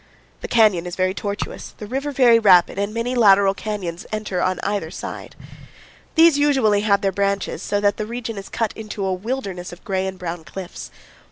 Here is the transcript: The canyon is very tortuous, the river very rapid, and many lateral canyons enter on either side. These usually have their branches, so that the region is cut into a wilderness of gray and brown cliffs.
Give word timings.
The 0.39 0.47
canyon 0.47 0.87
is 0.87 0.95
very 0.95 1.13
tortuous, 1.13 1.75
the 1.77 1.85
river 1.85 2.11
very 2.11 2.39
rapid, 2.39 2.79
and 2.79 2.91
many 2.91 3.13
lateral 3.13 3.53
canyons 3.53 4.07
enter 4.11 4.41
on 4.41 4.59
either 4.63 4.89
side. 4.89 5.35
These 6.15 6.39
usually 6.39 6.81
have 6.81 7.01
their 7.01 7.11
branches, 7.11 7.61
so 7.61 7.79
that 7.81 7.97
the 7.97 8.07
region 8.07 8.35
is 8.39 8.49
cut 8.49 8.73
into 8.75 9.05
a 9.05 9.13
wilderness 9.13 9.71
of 9.71 9.83
gray 9.83 10.07
and 10.07 10.17
brown 10.17 10.43
cliffs. 10.43 10.89